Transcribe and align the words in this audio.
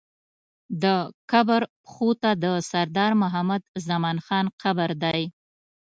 د 0.83 0.85
قبر 1.31 1.61
پښو 1.83 2.09
ته 2.21 2.31
د 2.43 2.45
سردار 2.71 3.11
محمد 3.23 3.61
زمان 3.87 4.17
خان 4.25 4.45
قبر 4.61 4.89
دی. 5.03 5.21